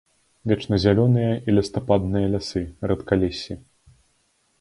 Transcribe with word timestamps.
Вечназялёныя 0.51 1.33
і 1.37 1.49
лістападныя 1.57 2.31
лясы, 2.37 2.63
рэдкалессі. 2.93 3.59